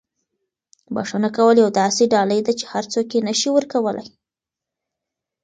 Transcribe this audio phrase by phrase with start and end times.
[0.95, 4.07] بښنه کول یوه داسې ډالۍ ده چې هر څوک یې نه شي ورکولی.